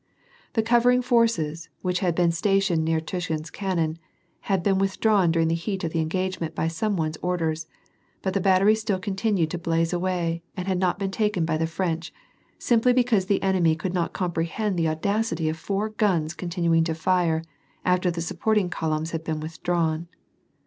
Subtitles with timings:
[0.53, 3.99] The covering forces, which had been stationed near Tushin's cannon,
[4.39, 7.67] had been withdrawn during the heat of the engage ment by some one's orders;
[8.23, 11.67] but the battery still continued to blaze away, and had not been taken by the
[11.67, 12.11] French,
[12.57, 16.95] simply be cause the enemy could not comprehend the audacity of four guns continuing to
[16.95, 17.43] tire,
[17.85, 20.07] after the supporting columns had been withdrawn.